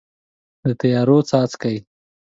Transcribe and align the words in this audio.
د 0.63 0.67
تیارو 0.79 1.17
څاڅکي 1.29 1.75